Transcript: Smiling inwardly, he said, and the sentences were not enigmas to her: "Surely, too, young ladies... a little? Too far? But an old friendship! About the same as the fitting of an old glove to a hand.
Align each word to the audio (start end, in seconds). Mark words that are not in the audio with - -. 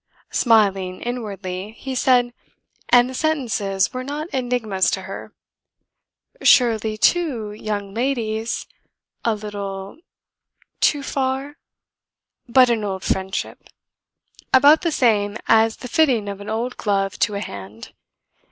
Smiling 0.31 0.99
inwardly, 1.03 1.73
he 1.77 1.93
said, 1.93 2.33
and 2.89 3.07
the 3.07 3.13
sentences 3.13 3.93
were 3.93 4.03
not 4.03 4.27
enigmas 4.33 4.89
to 4.89 5.03
her: 5.03 5.31
"Surely, 6.41 6.97
too, 6.97 7.51
young 7.51 7.93
ladies... 7.93 8.65
a 9.23 9.35
little? 9.35 9.99
Too 10.79 11.03
far? 11.03 11.57
But 12.49 12.71
an 12.71 12.83
old 12.83 13.03
friendship! 13.03 13.65
About 14.51 14.81
the 14.81 14.91
same 14.91 15.37
as 15.47 15.77
the 15.77 15.87
fitting 15.87 16.27
of 16.27 16.41
an 16.41 16.49
old 16.49 16.77
glove 16.77 17.19
to 17.19 17.35
a 17.35 17.39
hand. 17.39 17.93